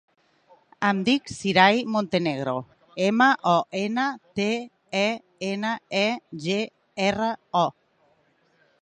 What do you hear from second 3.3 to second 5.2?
o, ena, te, e,